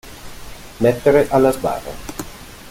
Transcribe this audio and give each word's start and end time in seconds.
Mettere 0.77 1.27
alla 1.29 1.51
sbarra. 1.51 1.91